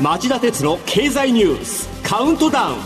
[0.00, 2.76] 町田鉄の経済ニュースカウントダウン。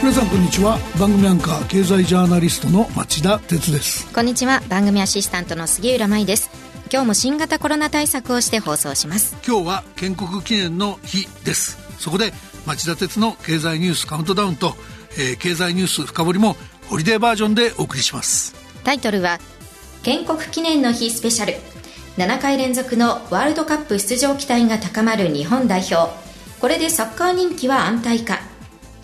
[0.00, 0.76] 皆さんこんにちは。
[0.98, 4.12] 番組アンカー経済ジャーナリストの町田鉄です。
[4.12, 4.60] こんにちは。
[4.68, 6.50] 番組アシスタントの杉浦舞です。
[6.92, 9.36] 今日も新型コロナ対策をして放送します。
[9.46, 11.78] 今日は建国記念の日です。
[12.00, 12.32] そこで
[12.66, 14.74] 町田鉄の経済ニュースカウントダウンと、
[15.16, 16.56] えー、経済ニュース深掘りも
[16.88, 18.54] ホリデーバージョンでお送りします。
[18.84, 19.38] タイトルは
[20.02, 21.54] 建国記念の日スペシャル。
[22.16, 26.12] 7回連続のワールドカップ出場期待が高まる日本代表。
[26.60, 28.40] これでサッカー人気は安泰か。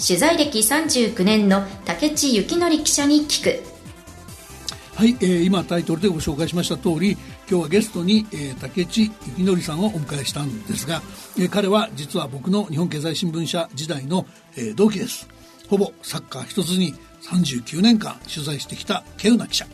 [0.05, 3.75] 取材歴39年の竹地幸則記者に聞く。
[4.97, 7.13] はい、えー、今タイトルでご紹介しました通り
[7.51, 11.03] 今日はゲストに、えー、竹地幸則さんをお迎えしたんですが、
[11.37, 14.25] えー、彼は実は僕の日本経済新聞社時代の、
[14.57, 15.29] えー、同期です
[15.69, 19.67] ほぼサッカー一つに39年間取材してきた稀有な記者。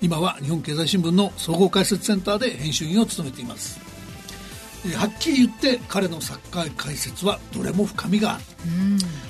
[0.00, 3.78] 今は日本経済新聞の総合解説センターで編集員を務めています。
[4.96, 8.44] はっきり言って彼のサッカー解説はどれも深みがある。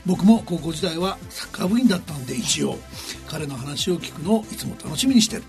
[0.06, 2.78] 僕も高校時代はサッカー部員だったんで一応。
[3.28, 5.44] 彼の話を聞くのをいつも楽しみにしてる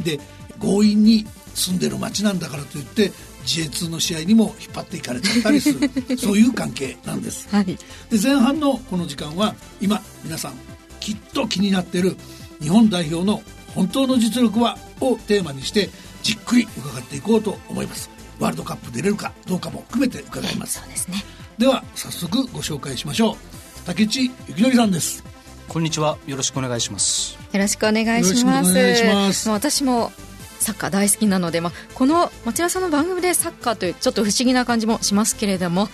[0.00, 0.20] で
[0.60, 5.90] 強引に住んでる町なんだからといって自衛 a の試合にも引っ張っていかれちゃったりする。
[6.18, 7.76] そういう関係なんです、はい、で
[8.22, 10.54] 前半のこの時間は今皆さん
[11.00, 12.16] きっと気になってる
[12.60, 13.42] 日本代表の
[13.74, 15.90] 本当の実力はをテーマにして
[16.22, 18.10] じっくり伺っていこうと思います。
[18.40, 21.24] ワールドカップ出れるかどうかも含めて伺います、そうですね。
[21.58, 23.36] では早速ご紹介しましょう。
[23.84, 25.33] 竹内幸則さんです
[25.68, 26.18] こんにちは。
[26.26, 27.36] よろしくお願いします。
[27.52, 28.64] よろしくお願いしま
[29.32, 29.48] す。
[29.50, 30.12] 私も
[30.60, 35.88] サッカー大好きなので、まあ、この町田さんの番組でサッカーというちょっと不思議な感じもしますけれども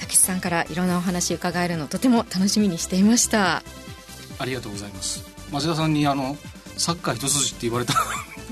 [0.00, 3.62] 竹内さんからいろんなお話伺えるのとても楽しみにしていました。
[4.38, 5.24] ありがとうございます。
[5.52, 6.36] 町田さんにあの
[6.76, 7.94] サッカー一筋って言われた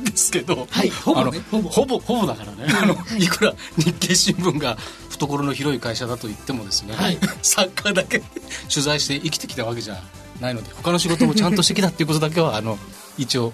[0.00, 4.76] んですけど、はい、ほぼ、ね、ほぼほぼほぼだからね、あのいくら日経新聞が
[5.10, 8.22] 懐の広い会社だと言ってもですね、はい、サッカーだけ
[8.72, 10.02] 取材して生きてきたわけじゃ
[10.40, 12.78] ないので他の仕事もちゃんとしてきたっていうことだけはあの
[13.18, 13.52] 一応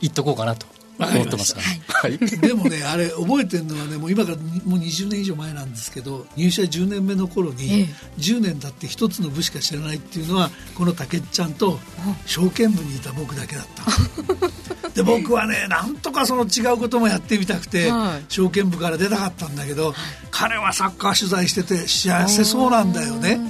[0.00, 0.66] 言っとこうかなと
[0.98, 1.56] 思ってます
[2.02, 7.86] はい、 でもねあれ覚えてるのはねもう今からもう20年以上前なんですけど入社10年目の頃に、ええ、
[8.18, 11.78] 10年経って一つの部しか知らないっていうのはこの竹ちゃんと
[12.26, 13.84] 証券部にいた僕だけだった。
[14.94, 19.94] で僕はねなんとかその違うこともやってみたくて、はい、証券部から出たかったんだけど、
[20.30, 23.40] 彼はサッカー取材してて幸せそうなんだよね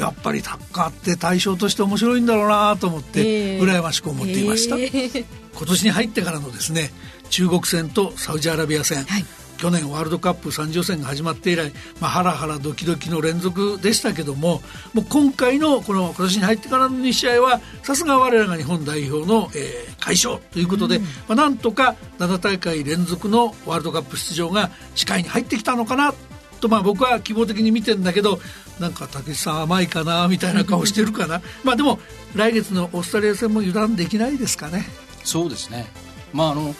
[0.00, 5.24] やっぱりサッカーって対象として面白いんだろうなと思って、羨ましく思っていました、えー、
[5.54, 6.90] 今年に入ってからのですね
[7.28, 9.24] 中国戦とサウジアラビア戦、はい、
[9.60, 14.62] 去年ワールドカップ3次戦が始まって以来、まあ、ハラハラドキドキの連続でしたけども
[14.94, 26.14] もう今回のこの今年に入ってからの2試合はさすが我らが日本代表の、えー、快勝ということで、うん、まあ、なんとか7大会連続のワールドカップ出場が視界に入ってきたのかな
[26.60, 28.40] とまあ僕は希望的に見てんだけど
[28.78, 31.42] なんか武さん甘いかなみたいな顔してるかな。
[31.64, 31.98] まあでも
[32.34, 34.88] 来月のオーストラリア戦も油断できないですかね。
[35.24, 35.90] そうですね。
[36.32, 36.74] まああの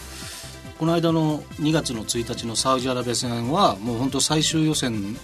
[0.79, 5.17] この間の2月の1日のサウジアラビア戦はもう本当最終予選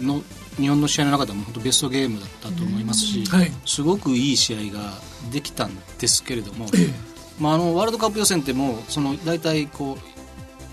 [0.00, 0.22] の
[0.56, 4.92] 日本の試合の中でも本当ベストゲームだったと思いますし、はい、すごくいい試合が
[5.32, 6.66] できたんですけれども、
[7.40, 9.98] まあ、あのワールドカップ予選ってもうその大体こう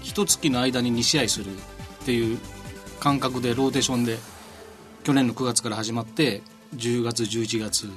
[0.03, 2.37] 一月の間に2試合するっていう
[2.99, 4.17] 感覚でローテーションで
[5.03, 6.41] 去年の9月から始まって
[6.75, 7.87] 10月11月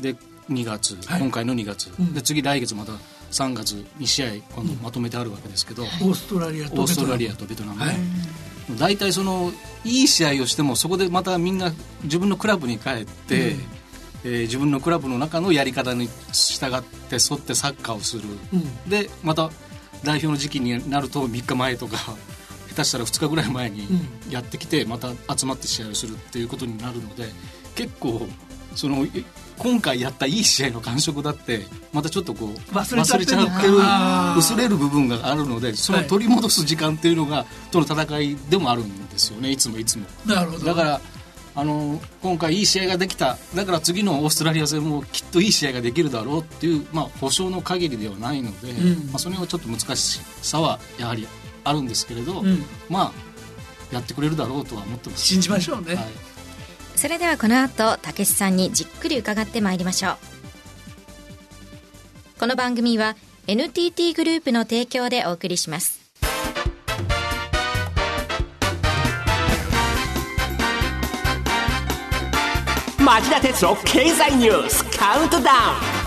[0.00, 0.16] で
[0.50, 2.92] 2月、はい、今回の2月、うん、で次来月また
[3.30, 7.96] 3月2試合今度まとめてあるわけですけど、うん、オーストラリアとオーストラリアとベトナム、はい、
[8.78, 9.52] 大体その
[9.84, 11.72] いい試合をしてもそこでまたみんな
[12.04, 13.60] 自分のクラブに帰って、うん、
[14.24, 19.50] えー、自分のクラブの中のやり方に従って沿ってサッカーをする、うん、でまた
[20.04, 21.96] 代表の時期になると3日前とか
[22.72, 23.86] 下手したら2日ぐらい前に
[24.30, 27.24] やってきてまた集まって試合をするっていうことになるので
[27.74, 28.26] 結構
[28.74, 29.06] その
[29.58, 31.60] 今回やったいい試合の感触だって
[31.92, 33.74] またちょっとこう忘れちゃってる
[34.38, 40.06] 薄れる部分があるのでその取り戻す時間っていうのがとの戦いでもあるんですよねいつもいつも。
[40.26, 40.66] なるほど。
[40.66, 41.00] だから
[41.54, 43.36] あの今回いい試合ができた。
[43.54, 51.28] だから次のオーストラリア戦もきっといい試合ができるだろうっていう、まあ、保証の限りではないので、うん、まあ、それはちょっと難しさはやはり
[51.64, 53.12] あるんですけれど、うん、ま
[53.90, 56.04] あやってくれるだろうとは思ってます、信じましょうね、はい。
[56.96, 60.16] それではこの後たけしさんにじっくり伺ってまいりましょう。
[62.38, 63.16] この番組は
[63.46, 66.00] NTT グループの提供でお送りします。
[72.98, 76.01] 町田哲郎経済ニュースカウントダウン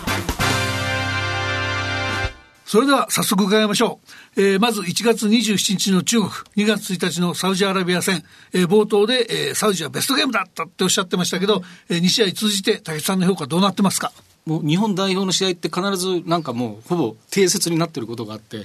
[2.76, 4.02] それでは早速伺いましょ
[4.36, 4.42] う。
[4.42, 14.12] えー、まず1月27日の中国、2月1日のサウジアラビア戦、えー、冒頭で、えー、サウジはベストゲームだったっておっしゃってましたけど、えー、2試合通じて竹内さんの評価どうなってますか？
[14.46, 18.64] もう日本代表の試合って必ずなんかもうほぼ定説になってることがあって、は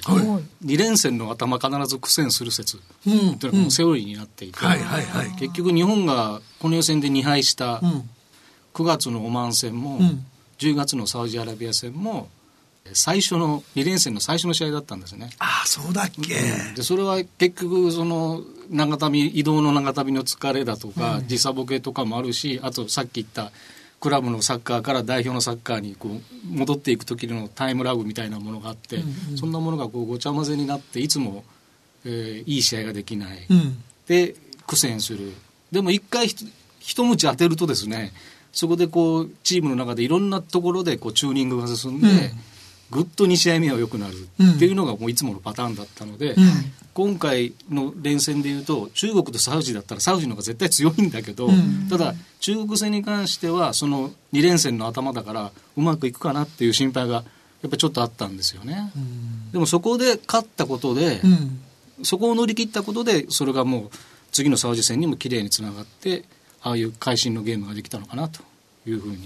[0.61, 4.59] い、2連戦の頭必ず苦戦する説っていうのがセオリーになっていて、
[5.39, 7.81] 結局日本がこの予選で2敗した
[8.75, 10.27] 9月のオマーン戦も、うん、
[10.59, 12.29] 10月のサウジアラビア戦も
[12.93, 15.31] 最初の2連戦の最初の試合だったんですね。
[15.39, 23.53] ああそうだっけ、うん、でそれは結局その長旅移動の長旅の疲れだとか、うん、時差ボケとかもあるしあとさっき言った
[24.01, 31.45] クラブのサッカーから代表のサッカーにこう戻っていく時のタイムラグみたいなものがあって、うんうん、そんなものがこうごちゃ混ぜになっていつも、
[32.05, 34.35] えー、いい試合ができない、うん、で
[34.67, 35.33] 苦戦する。
[35.71, 36.47] でも一回一
[37.03, 38.13] 鞭当てるとですね
[38.53, 42.15] そこでこうチームの中でいろんなところでこうチューニングが進んで、うん
[42.91, 44.15] ぐっと2試合目は良くなる。
[44.57, 46.45] っていうのがもういつものパターンだったので、うん、
[46.93, 57.25] 今回の連戦でいうと中国とサウジだったらサウジの方が絶対強いんだけど、うん、ただ中国戦に関してはその2連戦の頭だからうまくいくかなっていう心配が
[57.63, 58.91] やっぱちょっとあったんですよね。
[58.97, 61.21] うん、でもそこで勝ったことで、
[62.03, 63.91] そこを乗り切ったことでそれがもう
[64.33, 66.25] 次のサウジ戦にも綺麗につながって
[66.63, 68.41] ああいう会心のゲームができたのかなと
[68.87, 69.19] いうふうに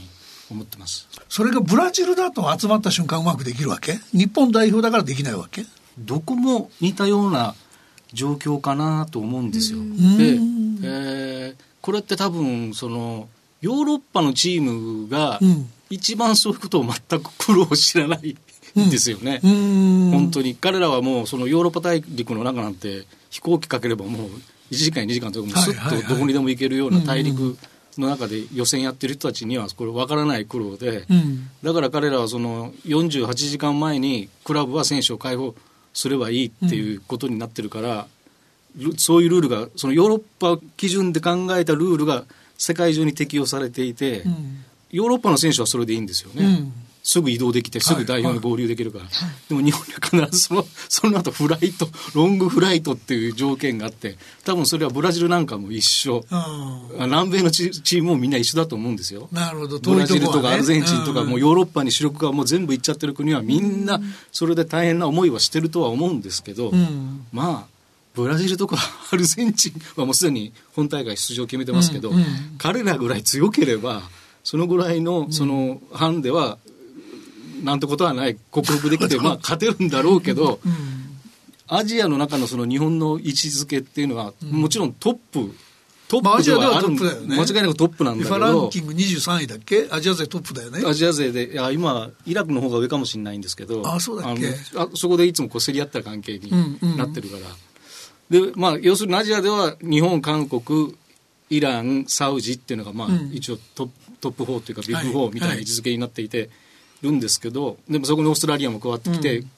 [0.54, 1.08] 思ってます。
[1.28, 3.98] それがブラジルだと集まった瞬間うまくできるわけ？
[4.12, 5.64] 日本代表だからできないわけ？
[5.98, 7.54] どこも似たような
[8.12, 9.78] 状況かなと思うんですよ。
[9.78, 13.28] で、えー、これって多分その
[13.60, 15.40] ヨーロッパのチームが
[15.90, 18.36] 一番そういうことを全く苦労知らない
[18.78, 20.54] んですよね、うん、本当に。
[20.54, 24.30] 彼らはもうそのヨーロッパ大陸の中なんて飛行機かければもう
[24.70, 27.56] 1時間2時間とかもうすっとどこにでも行けるような大陸
[28.00, 35.54] の中で予選やってる人たちにはこれ分からない苦労で、うん、だから彼らはその48時間前にクラブは選手を解放
[35.92, 38.06] すればいいっていうことになってるから、
[38.80, 42.24] うん、そういうルールがそのヨーロッパ基準で考えたルールが
[42.58, 46.72] 世界中に適用されていて、うん、ヨーロッパの選手はそれでいいんですよね。
[47.04, 49.14] すぐ移動できてすぐ代表に合流できるから、はい。
[49.14, 56.24] はい、でも日本には必ずそのその後フライトロングフライトっていう条件があって多分それはブラジルなんかも一緒。
[56.98, 59.28] 南米のチームもみんな一緒だと思うんですよ。
[59.30, 59.78] なるほど。
[59.78, 64.00] ブラジルとかアルゼンチンとか、もうヨーロッパに主力がもう全部行っちゃってる国はみんな
[64.32, 67.74] それで大変な思いはしてるとは思うんですけど、うん、まあ
[68.14, 68.78] ブラジルとか
[69.12, 72.16] アルゼンチンはもうすでに本大会出場決めてますけど、うん。
[72.16, 72.24] うん、
[72.56, 74.02] 彼らぐらい強ければ
[74.42, 76.58] そのぐらいのそのハンデは
[77.64, 78.36] なんてことはない。
[78.50, 80.74] 克服できて、 まあ、勝てるんだろうけど、うん、
[81.66, 85.54] アジアの中のその日本の位置づけっていうのは、うん、もちろんトップ
[86.06, 89.88] トップではある、ね、間違いなくトップなんだけどランキング23位だっけ？
[89.90, 90.82] アジア勢トップだよね。
[90.86, 94.54] アジア勢でいや今イラクの方が上かもしれないんですけどあそうだっけ？
[94.76, 96.50] あそこでいつもこう競り合った関係に
[96.96, 100.94] なってるから、うんうん、でまあ要するにアジアでは日本韓国
[101.48, 103.88] イランサウジっていうのがまあ、一応ト
[104.20, 106.56] トップ4というかビッグ4みたいな位置づけになっていて、はいはい
[107.04, 109.50] るんですけどでもそこにオーストラリアも加わってきて、うん、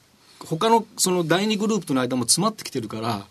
[0.45, 3.25] 他のその第2グループとの間も詰まってきてるから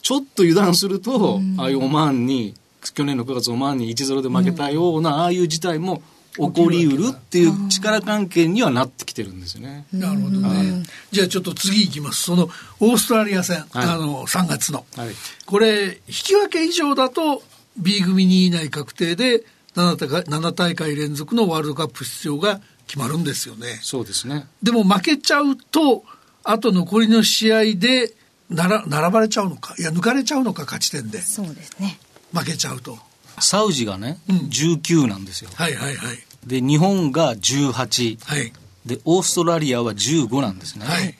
[0.00, 2.54] ちょっと油断すると、うん、ああいうオマーンに
[2.94, 6.02] 去年の9月オマーンに1-0で負けたような、うん、ああいう事態も
[6.36, 9.84] 起こりうるっていう力関係にはなってきてるんですよね。
[9.92, 10.82] なるほどね。
[11.10, 12.22] じゃあちょっと次いきます。
[12.22, 12.48] その
[12.80, 15.08] オーストラリア戦、はい、あの3月の、はい、
[15.44, 17.42] これ引き分け以上だと
[17.76, 19.44] B 組に以内確定で
[19.74, 22.60] 7大会 ,7 大会連続のワールドカップ出場が
[22.92, 23.78] 決まるんですよね。
[23.80, 24.46] そうですね。
[24.62, 26.04] でも負けちゃうと、
[26.44, 28.12] あと残りの試合で
[28.50, 31.22] なら並ばれちゃうのか、いや、抜かれちゃうのか、勝ち点で。
[31.22, 31.98] そうですね。
[32.34, 32.98] 負けちゃうと。
[33.40, 35.48] サウジがね、うん、19なんですよ。
[35.54, 36.18] はいはいはい。
[36.46, 38.18] で、日本が18。
[38.26, 38.52] はい。
[38.84, 40.84] で、オーストラリアは15なんですね。
[40.84, 41.16] はい。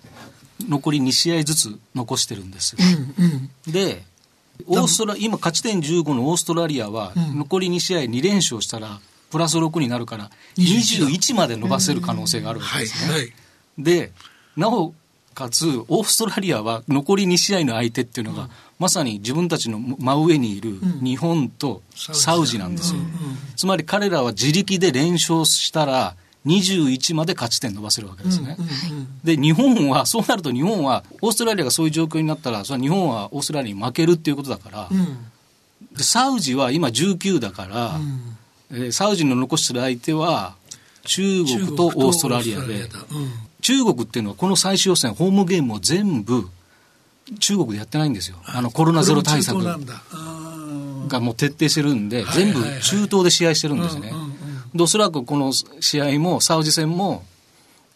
[0.68, 2.76] 残り2試合ずつ残してるんです。
[2.78, 4.04] うんうん、で、
[4.66, 9.00] オーストラ今勝ち点15のオーストラリアは残り2試合2連勝したら
[9.32, 13.12] プラス6になるから21まで伸ばせる可能性があるわけですね。
[13.12, 13.32] はいはい、
[13.78, 14.12] で
[14.56, 14.94] なお
[15.34, 23.10] かつオーストラリアは残り2試合の相手っていうのが、うん、まさに自分たちの真上にいる日本とサウジなんですよ、うんうん、
[23.56, 28.56] つまり彼らは自力で連勝したら21まで勝ち点伸ばせるわけですね、
[29.22, 34.88] で日本はそうなると日本はオーストラリアがそういう状況になったらそれは日本はオーストラリアに負けるっていうことだから、
[35.96, 38.41] でサウジは今19だから、えー、
[38.90, 40.54] サウジの残してる相手は
[41.04, 42.88] 中国とオーストラリアで、うん、
[43.60, 46.48] 中国っていうのはこの最終予選ホームゲームを全部
[47.38, 48.36] 中国でやってないんですよ。
[48.44, 49.58] あのコロナゼロ対策
[51.08, 54.12] がもう徹底してるんで、全部中東で試合してるんですね。
[54.74, 57.24] で、おそらくこの試合も、サウジ戦も、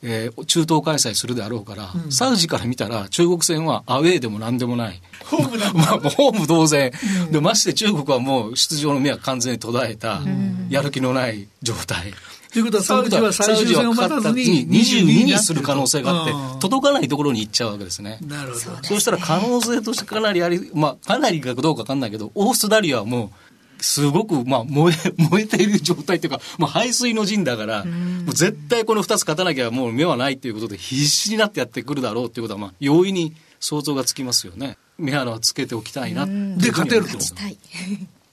[0.02, 5.00] えー、中東開催するであろうから、うん、サウジから見たら中国戦はアウェーでも何でもない。
[5.24, 6.92] ホームだ、 まあ、ホーム同然、
[7.24, 7.40] うん、で。
[7.40, 10.20] まして中国はもう出場の目は完全に途絶えた、
[10.68, 12.12] やる気のない状態。
[12.52, 18.18] ということはサウジは最終戦を待たずに22にする可能性があって、届かないところに行っちゃうわけですね。
[18.26, 18.60] なるほど。
[18.82, 23.45] そうしたら可能性としてかなりあり、まあ、かなりかどうかわかんないけど、オーストラリアはもう、
[23.80, 34.76] すごく、まあ、燃え、燃えている状態というか、もう排水の陣だから、もう絶対この2つ勝たなきゃもう目はないということで、必死になってやってくるだろうということは、まあ、容易に想像がつきますよね。
[34.98, 37.18] 目鼻はつけておきたいなで、勝てると。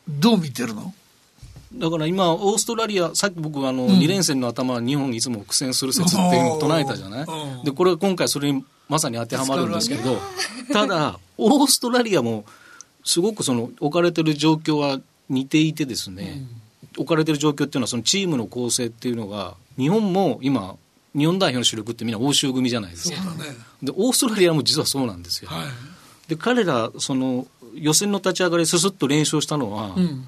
[0.09, 0.93] どう見てるの？
[1.75, 7.25] だから今、オーストラリア、さっき僕、あの、うん、2連戦の頭、日本いつも苦戦する説っていうのを唱えたじゃない？
[7.65, 10.19] で、これは今回それにまさに当てはまるんですけど、
[10.71, 12.45] ただ、オーストラリアも、
[13.03, 16.45] すごくその置かれてる状況は似ていてですね、
[16.95, 20.75] うん、置かれてる状況っていうのはそのチームの構成っていうのが日本も今
[21.15, 23.23] 日本代表の主力ってみんな欧州組じゃないですか、ね、
[23.81, 30.27] でオーストラリアも実はそうなんですよ、はい、で彼らその予選の立ち上がりすすっと連勝したのは、うん、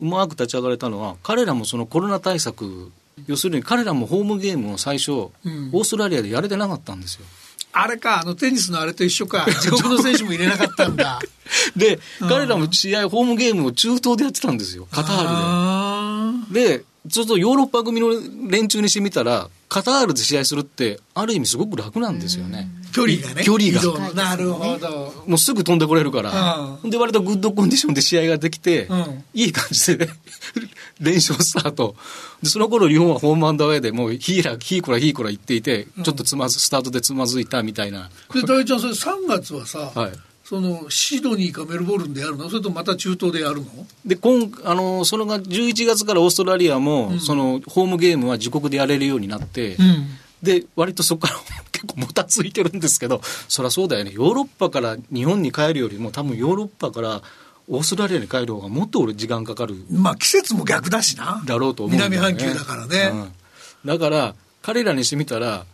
[0.00, 2.92] うまく立ち上がれたのは彼らもそのコロナ対策
[3.26, 7.26] 要するに彼らもホームゲームを最初、うん、オーストラリアでやれてなかったんですよ
[7.72, 11.20] あれか、あのテニスのあれと一緒か、 自国の選手も入れなかったんだ。
[11.76, 16.78] で、彼らも試合、ホームゲームを中東でやってたんですよ、カタールで。
[16.78, 18.08] で、ちょっとヨーロッパ組の
[18.48, 22.68] 連中にしてみたら、カタールで試合するって、ある意味すごく楽なんですよね。
[22.92, 23.42] 距離がね。
[23.44, 24.14] 距離が。
[24.14, 25.24] なるほど。
[25.26, 26.78] もうすぐ飛んでこれるから。
[26.84, 30.08] で、割とグッドコンディションで試合ができて、うん、いい感じで
[31.00, 31.96] 連勝スタート。
[32.42, 38.10] で、その頃日本はホームアンダーウェイでもうヒーラ、ヒーコラヒーコラ言っていて、ちょっとつまず、スタートでつまずいたみたいな。
[38.32, 40.12] で、大ちゃん、それ3月はさ、はい。
[40.48, 42.48] そのシドニーかメルボルンでやるの？
[42.48, 43.66] それとまた中東でやるの？
[44.06, 50.06] で今あのそのが11月からオーストラリアも、うん、そのホームゲームは自国でやれるようになって、うん、
[50.42, 51.40] で割とそこから
[51.72, 54.12] 結構もたついてるんですけどそりゃそうだよね。
[54.12, 57.22] ヨーロッパから日本に帰るよりも多分ヨーロッパから
[57.68, 59.76] オーストラリアに帰る方がもっと俺時間かかる。
[59.90, 61.42] まあ季節も逆だしな。
[61.46, 63.32] だろうと思う、ね、南半球だからね、うん、
[63.84, 65.66] だから彼らにしてみたら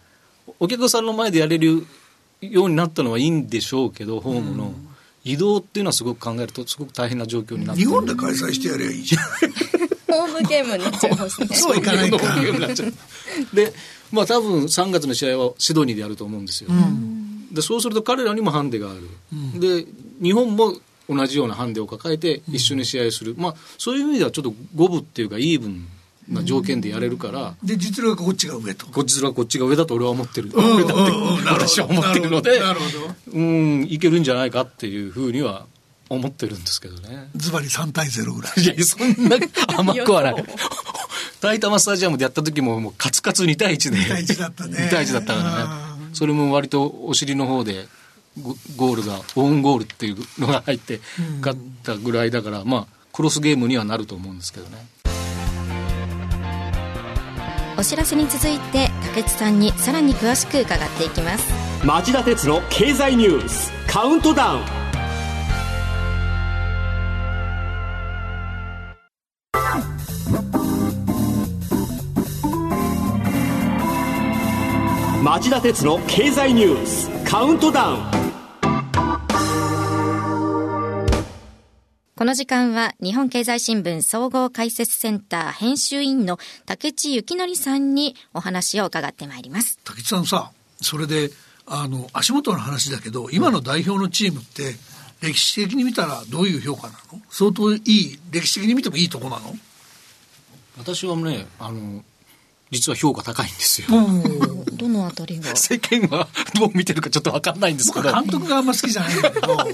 [0.58, 1.86] お客さんの前でやれる
[2.40, 4.64] ようになったのはいいんでしょうけどホームの。
[4.64, 4.88] うん。
[5.24, 9.22] 移動っていうのはすごく考えるとすごく大変な状況になって日本で開催してやればいいじゃん
[10.14, 12.18] ホームゲームになっちゃいますねそういかないか。
[13.52, 13.72] で
[14.12, 19.00] まあ多分3月の試合はシドニーでやると思うんですよ、うん、でそうすると彼らにもハンデがある、
[19.32, 19.86] うん、で
[20.22, 20.74] 日本も
[21.08, 25.86] 同じようなハンデを抱えて一緒に試合する、うん、まあそういう意味ではちょっと五分っていうかイーブン
[26.28, 28.86] な条件でやれるから、で実力はこっちが上と。
[28.86, 30.50] こっちはこっちが上だと俺は思ってる。
[30.56, 31.12] 上だって
[31.50, 32.86] 私は思ってるのでなるほ
[33.32, 33.38] ど。
[33.38, 35.66] うんいけるんじゃないかっていうふうには
[36.14, 37.28] 思ってるんですけどね。
[37.36, 38.60] ズバリ3対0ぐらい。
[38.60, 39.36] いやそんな
[39.76, 40.44] 甘くはない。
[41.40, 44.78] 埼玉スタジアムでやった時ももうカツカツ2対1で2対1だったね。
[44.78, 46.10] 2対1だったからね。
[46.14, 47.86] それも割とお尻の方で
[48.76, 51.00] ゴールがオウンゴールっていうのが入って
[51.40, 54.86] 勝ったぐらいだから、まあクロスゲームにはなると思うんですけどね。
[57.76, 61.44] お知らせに続いて竹内さんにさらに詳しく伺っていきます。
[61.84, 64.83] 町田鉄の経済ニュースカウントダウン
[75.34, 78.04] 町田鉄の経済ニュースカウントダウン
[82.16, 89.80] この時間は日本経済新聞総合解説センター編集員の竹地幸則さんにお話を伺ってまいります。
[89.82, 91.32] 竹地さんさ、それで、
[91.66, 94.76] あの、足元の話だけど、今の代表のチームって、
[95.20, 97.20] 歴史的に見たらどういう評価なの？
[97.28, 99.52] 相当いい、歴史的に見てもいいとこなの？
[100.78, 102.04] 私はね、あの、
[102.70, 103.88] 実は評価高いんですよ。
[104.84, 105.54] どのあたりが？
[105.56, 108.12] 世間はどう見てるかちょっと分かんないんですけど。
[108.12, 109.56] 監督があんま好きじゃないんだけど。
[109.56, 109.64] は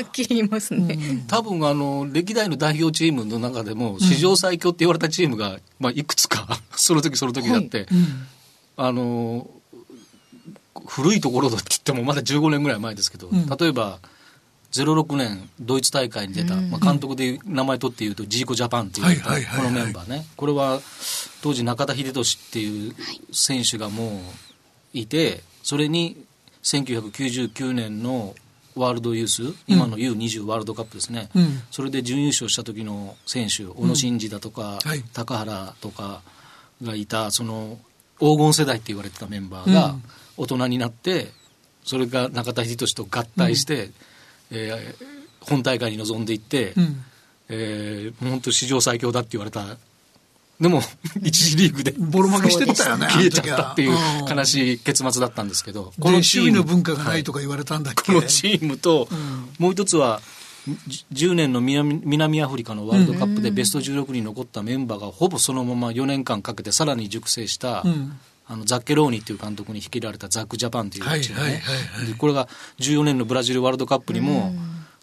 [0.00, 1.24] っきり言いますね。
[1.28, 7.88] 多分あの、歴代の代表チームの中でも、史上最強って言われたチームが、まあ、いくつか、 その時その時だって、はい。
[8.76, 9.48] あの、
[10.86, 14.00] 古いところだって言ってもまだ15年ぐらい前ですけど、うん、例えば、
[14.72, 19.30] 06年ドイツ大会に出た、まあ、監督で名前取って言うとジーコジャパンっていうこ
[19.62, 20.26] のメンバーね。
[20.36, 20.80] これは
[21.44, 22.14] 当時中田英寿っ
[22.52, 22.94] ていう
[23.30, 24.18] 選手がもう
[24.94, 26.24] いてそれに
[26.62, 28.34] 1999年の
[28.74, 36.22] ワールドユース、今の U20 ワールドカップですね、うん、それで準優勝した時の選手小野伸二だとか、うんはい、高原とか
[36.82, 37.76] がいたその
[38.18, 39.96] 黄金世代って言われてたメンバーが
[40.38, 41.26] 大人になって
[41.84, 43.94] それが中田英寿と合体して、うん。
[44.52, 45.04] えー、
[45.40, 47.04] 本大会に臨んでいって、うん、
[47.50, 49.76] えー、本当史上最強だって言われた
[50.60, 50.82] でも
[51.22, 53.96] 一次リーグでボロ負けしてたよね 消えちゃったっていう
[54.28, 60.20] 悲しい結末だったんですけどこのチームの文化がないとか言われたんだっけ、はい、このチームと、うん、もう一つは
[61.12, 71.62] 10年の南南アフリカのワールドカップでベスト16に残ったメンバーがほぼそのまま4年間かけてさらに熟成した、うん、あのザッケローニっていう監督に率いられたザック・ジャパンというチームね、
[72.16, 74.54] これが14年のブラジルワールドカップにも、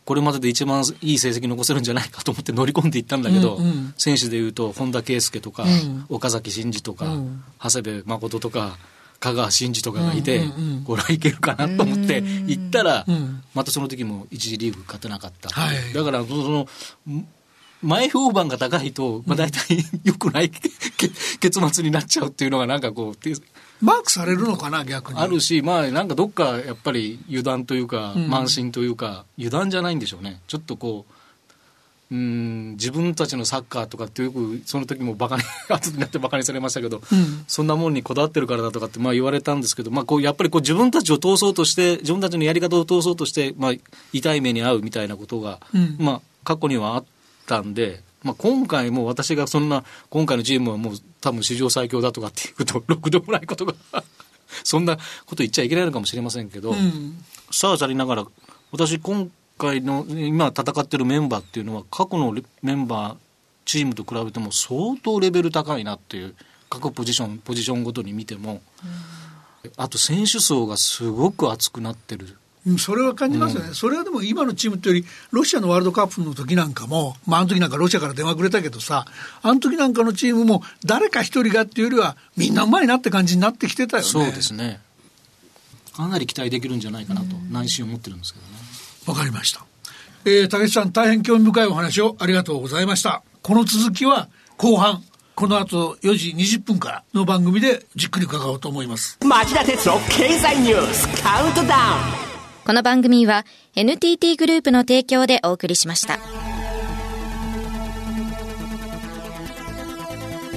[0.06, 8.78] これまでで一番いい成績残せるんじゃないかと思って乗り込んでいったんだけど、うんうん、選手でいうと本田圭佑とか、うん、岡崎慎司とか、うん、長谷部誠とか
[9.20, 16.68] 香川真司とかがいて、うんうんうん、これはいけるかなと思って行ったら、うん、またその時も一次リーグ勝てなかった、はい、だからその
[17.84, 23.16] 前評判が高いと、まあ、大体よくない結末になっちゃうっていうのがなんかこう
[23.82, 25.20] マークされるのかな逆に。
[25.20, 30.40] あるしまあなんかどっかやっぱり油断というか、慢心というか油断じゃないんでしょうね。
[30.48, 31.14] ちょっとこう
[32.12, 43.74] うん自分たちのサッカーとかってよくその時もバカに 後になってバカにされましたけど、うん、そんなもんにこだわってるからだとかってまあ言われたんですけど、まあ、こうやっぱりこう自分たちを通そうとして自分たちのやり方を通そうとして、まあ、
[44.12, 47.06] 痛い目に遭うみたいなことが、うん、まあ、過去にはあっ
[47.46, 53.74] たんで、まあ、今回も私がそんな今回のチームはもう多分史上最強だとかっていうと ろくでもないことが
[54.64, 58.28] そんなこと言っちゃいけないのかもしれませんけど、うん、さあさりながら
[58.72, 63.18] 私今回の今戦ってるメンバーっていうのは過去のメンバー
[63.66, 66.36] チームと比べても相当レベル高いなっていう
[66.70, 68.62] 各ポジションポジションごとに見ても、
[69.76, 72.38] あと選手層がすごく厚くなってる
[72.78, 79.06] それは感じますよね、うん、それはでも今のチームというより、ロシアのワールドカップの時なんかも、まあ、あの時なんかロシアから電話くれたけどさ、
[79.42, 84.10] あの時なんかのチームも、誰か一人がっていうよりは、みんなうまいなって感じになってきてたよね。
[84.10, 84.80] そうですね。
[85.94, 88.52] かなり期待できるんじゃないかなと、内心思ってるんですけどね。
[89.08, 89.66] わかりました。
[90.26, 93.24] えー、竹内さん、大変興味深いお話をありがとうございました。
[93.42, 95.04] この続きは後半、
[95.34, 99.18] この後4時20分からの番組でじっくり伺おうと思います。
[99.26, 101.76] 町田鉄道経済ニュースカウントダ
[102.26, 102.31] ウン。
[102.64, 103.46] この番組は
[103.76, 106.20] NTT グループの提供でお送りしました。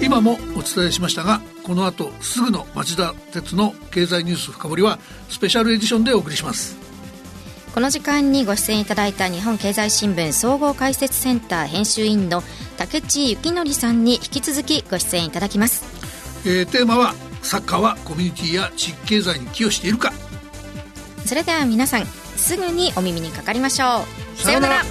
[0.02, 4.98] 今もお伝えしましたがこの後すぐの町田鉄の経済ニュース深掘りは
[5.30, 6.76] スペシャルエディションでお送りします。
[7.74, 12.42] この時間にご出演いただいた日本経済新聞総合解説センター編集員の
[12.76, 15.84] 竹地幸則さんに引き続きご出演いただきます、
[16.48, 20.12] えー、テーマはサッカーはコミュニティや地域経済に寄与しているか
[21.24, 24.04] それでは皆さんすぐにお耳にかかりましょ
[24.36, 24.40] う。
[24.42, 24.82] さようなら